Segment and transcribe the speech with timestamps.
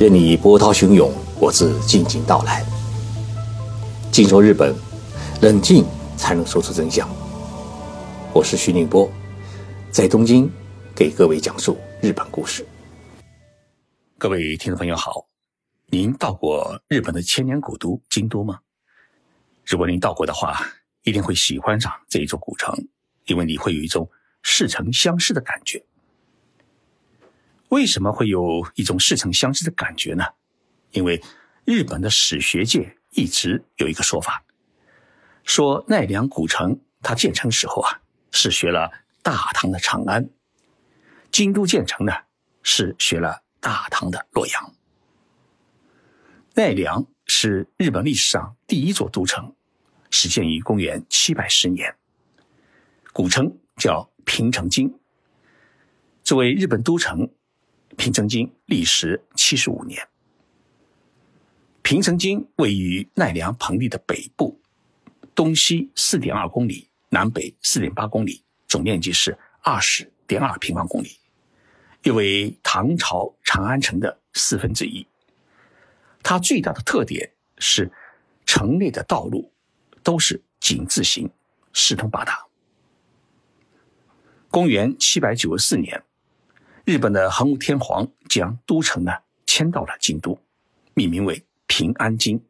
[0.00, 2.64] 任你波涛汹涌，我自静静到来。
[4.10, 4.74] 静说日本，
[5.42, 5.84] 冷静
[6.16, 7.06] 才能说出真相。
[8.32, 9.12] 我是徐宁波，
[9.90, 10.50] 在东京
[10.96, 12.66] 给各位讲述日本故事。
[14.16, 15.26] 各位听众朋友好，
[15.88, 18.58] 您到过日本的千年古都京都吗？
[19.66, 20.66] 如果您到过的话，
[21.02, 22.74] 一定会喜欢上这一座古城，
[23.26, 24.08] 因为你会有一种
[24.44, 25.84] 似曾相识的感觉。
[27.70, 30.24] 为什么会有一种似曾相识的感觉呢？
[30.90, 31.22] 因为
[31.64, 34.44] 日本的史学界一直有一个说法，
[35.44, 38.00] 说奈良古城它建成时候啊，
[38.32, 38.90] 是学了
[39.22, 40.24] 大唐的长安；
[41.30, 42.12] 京都建成呢，
[42.64, 44.74] 是学了大唐的洛阳。
[46.54, 49.54] 奈良是日本历史上第一座都城，
[50.10, 51.96] 始建于公元七百十年，
[53.12, 54.98] 古称叫平城京。
[56.24, 57.30] 作为日本都城。
[57.96, 60.06] 平城京历时七十五年。
[61.82, 64.60] 平城京位于奈良盆地的北部，
[65.34, 71.18] 东西四点二公里，南北四点八公里，总面积是二十点二平方公里，
[72.04, 75.06] 又为唐朝长安城的四分之一。
[76.22, 77.90] 它最大的特点是
[78.46, 79.52] 城内的道路
[80.02, 81.28] 都是井字形，
[81.72, 82.46] 四通八达。
[84.50, 86.04] 公元七百九十四年。
[86.90, 89.12] 日本的桓武天皇将都城呢
[89.46, 90.36] 迁到了京都，
[90.92, 92.42] 命名为平安京，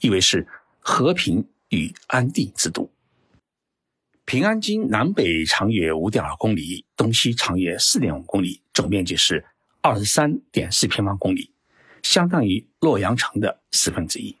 [0.00, 0.46] 意为是
[0.78, 2.92] 和平与安定之都。
[4.26, 9.42] 平安京南北长约五点二公里，东西长约四点五公里，总面积是
[9.80, 11.50] 二十三点四平方公里，
[12.02, 14.36] 相当于洛阳城的四分之一。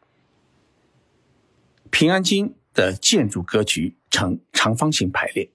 [1.90, 5.50] 平安京的建筑格局呈长方形排列。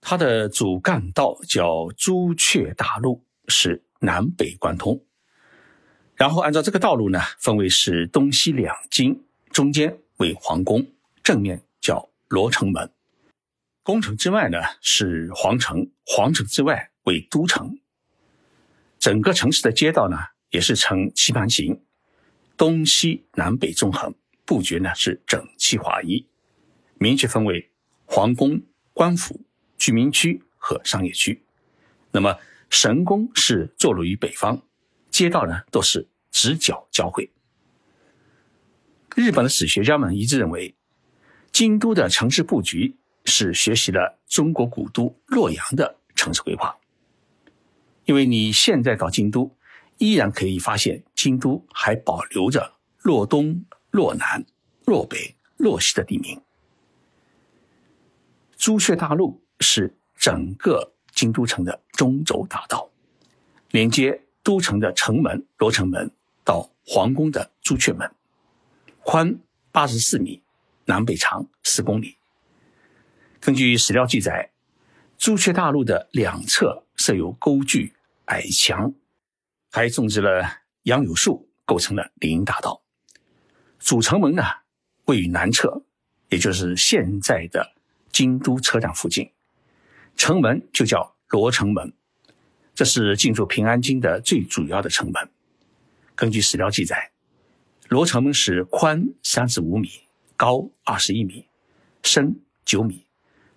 [0.00, 5.04] 它的主干道叫朱雀大路，是南北贯通。
[6.14, 10.86] 然后按照这个道路呢，分为是东西两京，中间为皇宫，
[11.22, 12.90] 正面叫罗城门。
[13.82, 17.78] 宫城之外呢是皇城，皇城之外为都城。
[18.98, 20.16] 整个城市的街道呢
[20.50, 21.82] 也是呈棋盘形，
[22.56, 26.26] 东西南北纵横，布局呢是整齐划一，
[26.98, 27.70] 明确分为
[28.04, 28.62] 皇宫、
[28.92, 29.46] 官府。
[29.80, 31.42] 居民区和商业区，
[32.12, 32.36] 那么
[32.68, 34.60] 神宫是坐落于北方，
[35.10, 37.30] 街道呢都是直角交汇。
[39.16, 40.74] 日本的史学家们一致认为，
[41.50, 46.76] 京都的城市布局是学习了中国古都洛阳的城市规划，
[48.04, 49.56] 因为你现在到京都，
[49.96, 54.44] 依然可以发现京都还保留着洛东、洛南、
[54.84, 56.38] 洛北、洛西的地名。
[58.58, 59.42] 朱雀大路。
[59.60, 62.90] 是整个京都城的中轴大道，
[63.70, 66.10] 连接都城的城门罗城门
[66.44, 68.10] 到皇宫的朱雀门，
[69.02, 69.38] 宽
[69.70, 70.42] 八十四米，
[70.86, 72.16] 南北长十公里。
[73.38, 74.50] 根据史料记载，
[75.16, 77.94] 朱雀大路的两侧设有沟距、
[78.26, 78.94] 矮墙，
[79.70, 82.82] 还种植了杨柳树，构成了林荫大道。
[83.78, 84.42] 主城门呢，
[85.04, 85.82] 位于南侧，
[86.28, 87.74] 也就是现在的
[88.10, 89.30] 京都车站附近。
[90.20, 91.94] 城门就叫罗城门，
[92.74, 95.30] 这是进入平安京的最主要的城门。
[96.14, 97.10] 根据史料记载，
[97.88, 99.88] 罗城门是宽三十五米，
[100.36, 101.46] 高二十一米，
[102.02, 103.06] 深九米，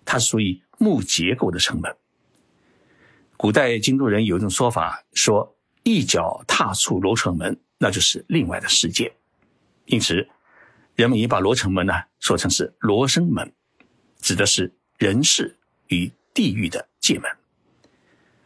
[0.06, 1.94] 它是属于木结构的城门。
[3.36, 9.14] 古代京都人有一种说法，说一脚踏出罗城门，那就是另外的世界。
[9.84, 10.26] 因此，
[10.94, 13.52] 人们也把罗城门呢说成是罗生门，
[14.16, 15.58] 指的是人世
[15.88, 16.10] 与。
[16.34, 17.30] 地狱的界门，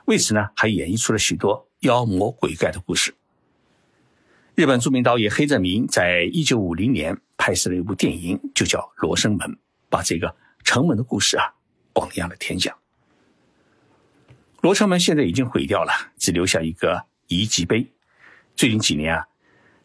[0.05, 3.15] 为此呢，还演绎出了许多妖魔鬼怪的故事。
[4.55, 9.49] 日本著名导演黑泽明在一九五零年拍摄了一部电影，就叫《罗生门》，
[9.89, 11.55] 把这个城门的故事啊
[11.95, 12.77] 广扬了天下。
[14.61, 17.91] 罗城门现在已经毁掉了，只留下一个遗迹碑。
[18.55, 19.29] 最近几年啊，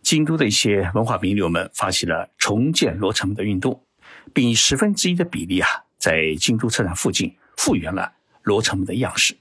[0.01, 3.85] 京都的一些文化名流们发起了重建罗城门的运动，
[4.33, 7.33] 并以十分之一的比例啊，在京都车站附近。
[7.57, 8.13] 复原了
[8.43, 9.37] 罗城门的样式，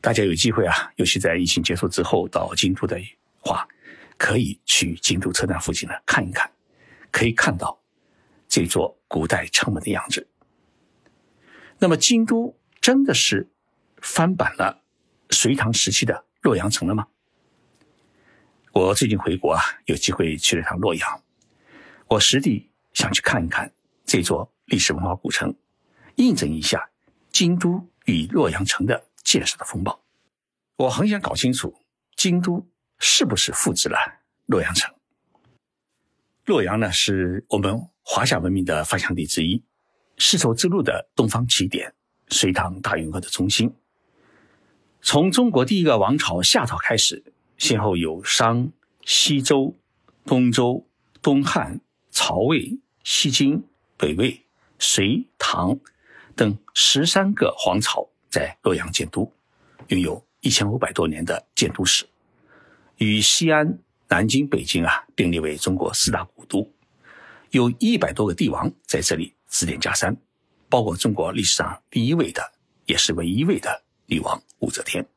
[0.00, 3.00] 大家有机会啊，尤其在疫情结束之后到京都的
[3.40, 3.66] 话，
[4.18, 6.50] 可以去京都车站附近呢看一看，
[7.10, 7.80] 可以看到
[8.48, 10.28] 这座古代城门的样子。
[11.78, 13.50] 那么，京都真的是
[14.00, 14.82] 翻版了
[15.30, 17.08] 隋唐时期的洛阳城了吗？
[18.72, 21.22] 我最近回国啊，有机会去了趟洛阳，
[22.08, 23.72] 我实地想去看一看
[24.04, 25.54] 这座历史文化古城，
[26.16, 26.88] 印证一下。
[27.32, 30.04] 京都与洛阳城的建设的风暴，
[30.76, 31.74] 我很想搞清楚
[32.14, 32.68] 京都
[32.98, 33.96] 是不是复制了
[34.46, 34.94] 洛阳城？
[36.44, 39.64] 洛阳呢，是我们华夏文明的发祥地之一，
[40.18, 41.94] 丝绸之路的东方起点，
[42.28, 43.74] 隋唐大运河的中心。
[45.00, 47.24] 从中国第一个王朝夏朝开始，
[47.56, 48.70] 先后有商、
[49.04, 49.74] 西周、
[50.26, 50.86] 东周、
[51.22, 51.80] 东汉、
[52.10, 53.64] 曹魏、西晋、
[53.96, 54.44] 北魏、
[54.78, 55.78] 隋唐
[56.36, 59.32] 等十三个皇朝在洛阳建都，
[59.88, 62.06] 拥有一千五百多年的建都史，
[62.98, 63.78] 与西安。
[64.08, 66.70] 南京、北京啊，并列为中国四大古都，
[67.48, 70.14] 有一百多个帝王在这里指点江山，
[70.68, 72.52] 包括中国历史上第一位的，
[72.84, 75.08] 也是唯一位的女王武则天。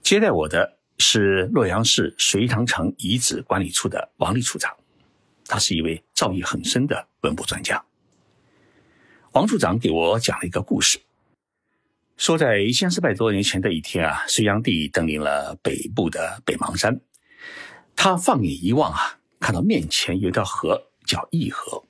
[0.00, 4.72] 接待我的是洛阳市隋唐城遗址管理处的王立处长，
[5.46, 7.84] 他是一位造诣很深的文物专家。
[9.32, 11.00] 王处长给我讲了一个故事。
[12.16, 17.00] 说，在一千四百多年前的一天啊，隋炀帝登临了北部的北邙山。
[17.94, 21.84] 他放眼一望啊，看到面前有条河，叫义河。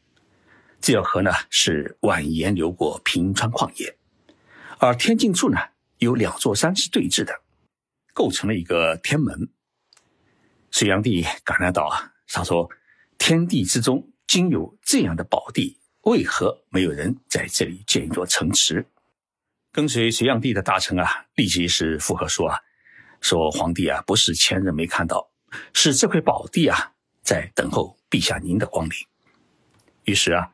[0.81, 3.97] 这条河呢，是蜿蜒流过平川旷野，
[4.79, 5.59] 而天境处呢，
[5.99, 7.41] 有两座山是对峙的，
[8.13, 9.49] 构成了一个天门。
[10.71, 12.69] 隋炀帝感叹道：“啊，他说，
[13.17, 15.79] 天地之中竟有这样的宝地，
[16.09, 18.87] 为何没有人在这里建一座城池？”
[19.71, 22.59] 跟随隋炀帝的大臣啊，立即是附和说啊，
[23.21, 25.31] 说皇帝啊，不是前人没看到，
[25.75, 28.93] 是这块宝地啊，在等候陛下您的光临。
[30.05, 30.51] 于是啊，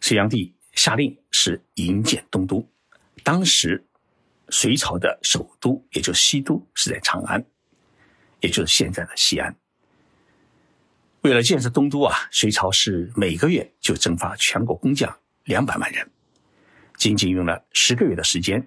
[0.00, 2.68] 隋炀帝下令是营建东都。
[3.22, 3.86] 当时
[4.48, 7.44] 隋朝的首都，也就西都，是在长安，
[8.40, 9.56] 也就是现在的西安。
[11.22, 16.10] 为了建设东都啊，隋朝是每个月就征发全国工匠两百万人。
[16.96, 18.66] 仅仅用了十个月的时间，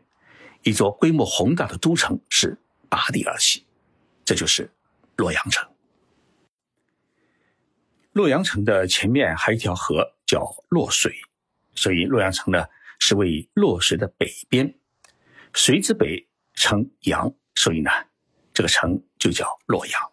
[0.62, 2.58] 一座规模宏大的都城是
[2.90, 3.66] 拔地而起，
[4.24, 4.72] 这就是
[5.16, 5.68] 洛阳城。
[8.12, 11.12] 洛阳城的前面还有一条河叫洛水，
[11.74, 12.64] 所以洛阳城呢
[13.00, 14.76] 是位于洛水的北边。
[15.54, 17.90] 水之北称阳，所以呢
[18.54, 20.13] 这个城就叫洛阳。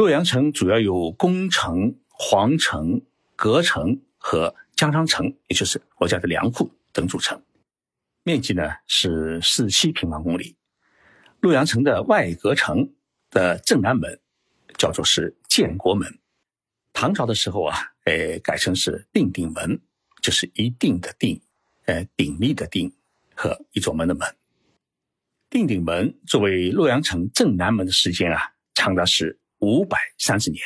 [0.00, 3.02] 洛阳城主要有宫城、皇城、
[3.36, 4.56] 阁城和。
[4.74, 7.42] 江商城，也就是国家的粮库等组成，
[8.22, 10.56] 面积呢是四七平方公里。
[11.40, 12.94] 洛阳城的外阁城
[13.28, 14.18] 的正南门
[14.78, 16.18] 叫做是建国门，
[16.94, 19.82] 唐朝的时候啊，呃，改成是定鼎门，
[20.22, 21.42] 就是一定的定，
[21.84, 22.90] 呃，鼎立的鼎
[23.34, 24.26] 和一座门的门。
[25.50, 30.62] 定鼎门作为洛阳城正南门的时间啊，长达是五百三十年，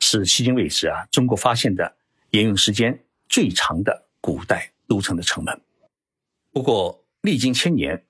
[0.00, 1.96] 是迄今为止啊中国发现的
[2.30, 3.02] 沿用时间。
[3.28, 5.60] 最长的古代都城的城门，
[6.50, 8.04] 不过历经千年，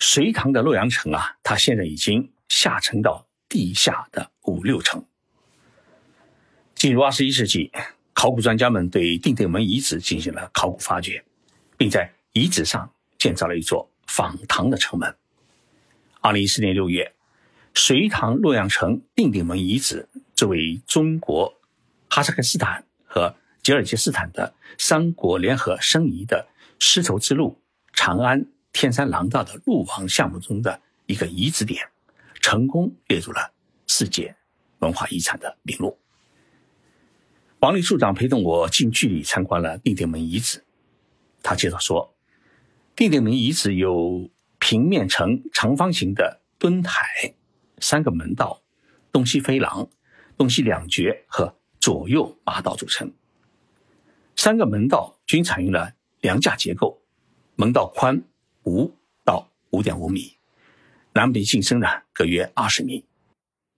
[0.00, 5.06] 隋唐的洛阳城啊，它现在已经下沉到地下的五六层。
[6.74, 7.70] 进入二十一世纪，
[8.12, 11.24] 考古专家们对定鼎门遗址进行了考古发掘，
[11.78, 15.16] 并在遗址上建造了一座仿唐的城门。
[16.20, 17.14] 二零一四年六月，
[17.74, 21.54] 隋唐洛阳城定鼎门遗址作为中国、
[22.08, 27.60] 哈萨克斯坦和吉尔吉斯坦的三国联合申遗的丝绸之路
[27.92, 31.88] 长安天山廊道的路网项目中的一个遗址点，
[32.40, 33.52] 成功列入了
[33.86, 34.34] 世界
[34.78, 35.98] 文化遗产的名录。
[37.60, 40.64] 王立处长陪同我近距离参观了定鼎门遗址。
[41.42, 42.14] 他介绍说，
[42.96, 47.34] 定鼎门遗址有平面呈长方形的墩台、
[47.80, 48.62] 三个门道、
[49.10, 49.88] 东西飞廊、
[50.36, 53.10] 东西两绝和左右八道组成。
[54.36, 57.02] 三个门道均采用了梁架结构，
[57.56, 58.22] 门道宽
[58.64, 58.94] 五
[59.24, 60.36] 到五点五米，
[61.12, 63.04] 南北进深呢各约二十米。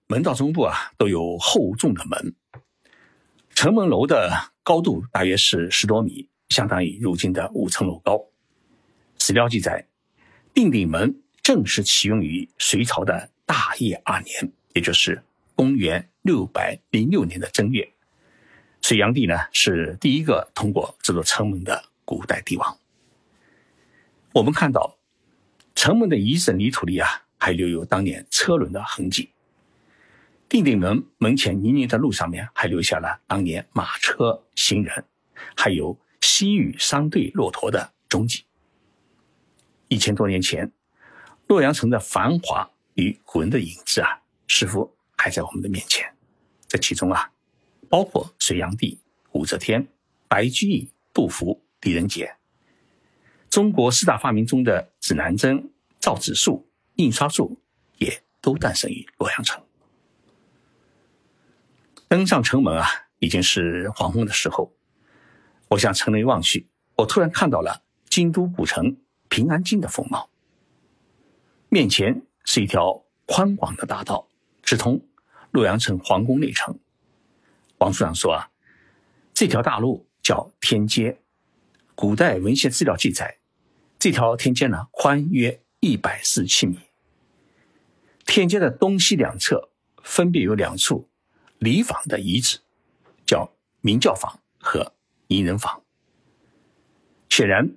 [0.07, 2.35] 门道中部啊都有厚重的门。
[3.55, 8.19] 城门楼的高度大约是十多米，相当于如今的五层楼高。
[9.17, 9.87] 史料记载，
[10.53, 15.21] 定鼎门正式启用于隋朝的大业二年，也就是
[15.53, 17.87] 公元六百零六年的正月。
[18.81, 22.79] 隋炀帝呢是第一个通过这座城门的古代帝王。
[24.31, 24.97] 我们看到
[25.75, 27.07] 城门的遗址泥土里啊，
[27.37, 29.29] 还留有当年车轮的痕迹。
[30.49, 35.05] 定鼎门门前泥泞的路上面还留下了当年马车、行人，
[35.55, 38.45] 还有西域商队骆驼的踪迹。
[39.89, 40.71] 一千多年前，
[41.45, 46.15] 洛阳城的繁华与古人的影子啊，似乎还在我们的面前。
[46.67, 47.29] 这其中啊。
[47.89, 48.99] 包括隋炀帝、
[49.33, 49.87] 武则天、
[50.27, 52.35] 白居易、杜甫、狄仁杰。
[53.51, 57.61] 中国四大发明中的指南针、造纸术、印刷术
[57.99, 59.63] 也都诞生于洛阳城。
[62.07, 62.87] 登上城门啊，
[63.19, 64.73] 已经是黄昏的时候。
[65.69, 68.97] 我向城内望去，我突然看到了京都古城
[69.29, 70.31] 平安京的风貌。
[71.69, 74.27] 面前是一条宽广的大道，
[74.61, 75.05] 直通
[75.51, 76.79] 洛阳城皇宫内城。
[77.77, 78.51] 王处长说啊，
[79.33, 81.19] 这条大路叫天街。
[81.95, 83.37] 古代文献资料记载，
[83.99, 86.79] 这条天街呢宽约一百四十七米。
[88.25, 89.69] 天街的东西两侧
[90.01, 91.09] 分别有两处
[91.59, 92.59] 礼坊的遗址，
[93.25, 94.93] 叫明教坊和
[95.27, 95.83] 宜人坊。
[97.29, 97.75] 显然，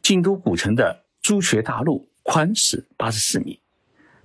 [0.00, 3.60] 京都古城的朱雀大路宽是八十四米，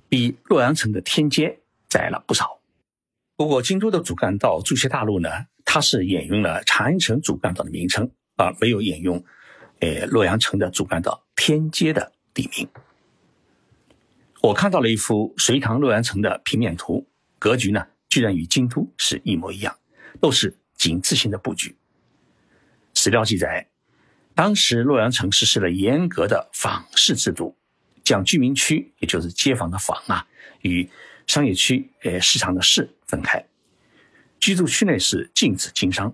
[0.10, 2.60] 比洛阳城的天街窄了不少。
[3.38, 5.30] 不过，京都的主干道朱雀大路呢，
[5.64, 9.24] 它是沿用了长安城主干道的名称，而没有沿用，
[9.80, 12.68] 呃，洛阳城的主干道天街的地名。
[14.42, 19.78] 我看到了一幅隋唐洛阳城的平面图，格局呢，居然与京都是一模一样，
[20.20, 21.78] 都是井字形的布局。
[22.94, 23.68] 史料记载。
[24.36, 27.58] 当时洛阳城实施了严格的坊市制度，
[28.10, 30.26] 将居民区，也就是街坊的坊啊，
[30.64, 30.90] 与
[31.28, 33.46] 商业区、呃市场的市分开。
[34.40, 36.12] 居住区内是禁止经商。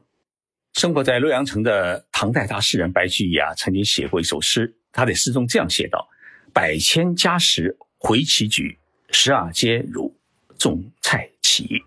[0.74, 6.06] 生活在洛阳城的唐代大诗人白居易啊，曾经写过一首诗，他在诗中这样写道
[6.52, 8.78] ：“百千家食回其举，
[9.12, 10.14] 十二街如
[10.58, 11.82] 种菜畦。”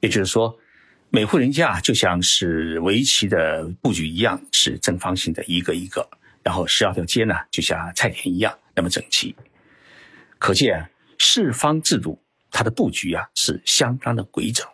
[0.00, 0.58] 也就是说。
[1.10, 6.06] 每户人家就像是围棋的布局一样，是正方形的，一个一个。
[6.42, 9.34] 然后十二条街呢，就像菜田一样那么整齐。
[10.38, 14.64] 可见四方制度它的布局啊是相当的规整。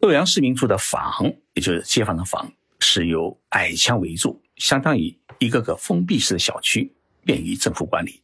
[0.00, 6.92] 洛阳市民住的房，也就是街坊的房，是由矮墙围住，相当于一个个封闭式的小区，
[7.24, 8.20] 便于政府管理。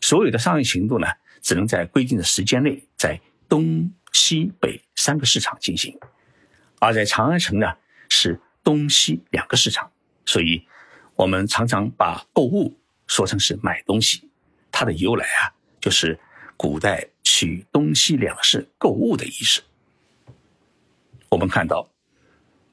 [0.00, 1.08] 所有的商业行动呢，
[1.42, 3.92] 只能在规定的时间内在东。
[4.10, 5.96] 西北三个市场进行，
[6.80, 7.74] 而在长安城呢
[8.08, 9.92] 是东西两个市场，
[10.24, 10.66] 所以
[11.14, 12.77] 我们常常把购物
[13.08, 14.30] 说成是买东西。
[14.70, 15.50] 它的由来啊，
[15.80, 16.16] 就是
[16.56, 19.62] 古代取东西两市购物的意思。
[21.28, 21.90] 我们看到，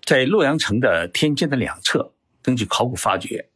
[0.04, 2.14] 在洛阳城的天街的两侧，
[2.44, 3.50] 根据考古发掘，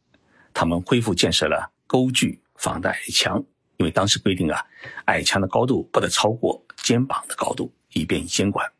[0.52, 3.44] 他们恢复建设了沟具防的矮墙，
[3.76, 4.66] 因为当时规定啊，
[5.04, 7.72] 矮墙的高度不得超过肩膀的高度。
[7.92, 8.70] 以便于监管。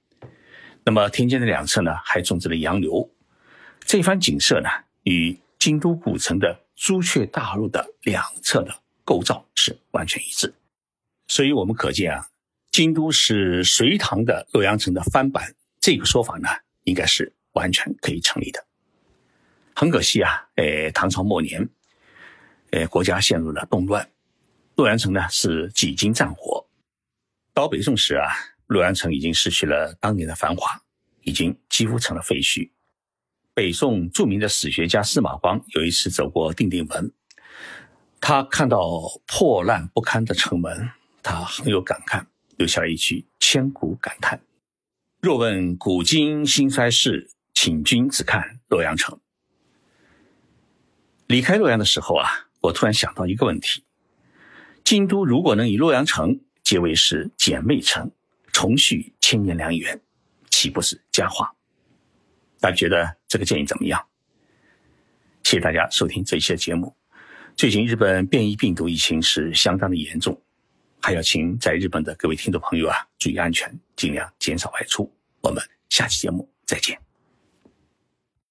[0.85, 3.11] 那么天街的两侧呢，还种植了杨柳。
[3.81, 4.69] 这番景色呢，
[5.03, 10.55] 与京都古城的朱雀大路的两侧的构造是完全一致。
[11.29, 12.31] 所以我们可见啊，
[12.73, 16.49] 京都是隋唐的洛阳城的翻版，这个说法呢，
[16.85, 18.67] 应该是完全可以成立的。
[19.75, 21.69] 很可惜啊，呃，唐朝末年，
[22.71, 24.11] 呃，国家陷入了动乱，
[24.77, 26.67] 洛阳城呢是几经战火。
[27.53, 28.27] 到北宋时啊。
[28.71, 30.81] 洛阳城已经失去了当年的繁华，
[31.23, 32.71] 已经几乎成了废墟。
[33.61, 37.13] 北宋著名的史学家司马光有一次走过定定门，
[38.19, 38.81] 他看到
[39.27, 40.89] 破烂不堪的城门，
[41.23, 42.25] 他很有感慨，
[42.57, 44.41] 留下了一句千古感叹
[45.21, 49.21] ：“若问古今兴衰事，请君只看洛阳城。”
[51.29, 53.85] 离开洛阳的时候啊，我突然想到一个问题：
[54.83, 58.11] 京都如果能与洛阳城结为是姐妹城。
[58.55, 60.01] 重续千年良缘，
[60.49, 61.55] 岂不是佳话？
[62.61, 64.01] 大家觉得这个建议怎么样？
[65.43, 66.95] 谢谢大家收听这一期节目。
[67.57, 70.41] 最近日本变异病毒疫情是相当的严重，
[71.01, 75.11] 还要请在日本的各位听众朋友啊注意安全，尽量减少外出。
[75.41, 77.10] 我们下期节目再见。